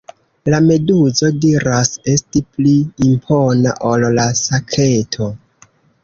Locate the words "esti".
2.13-2.41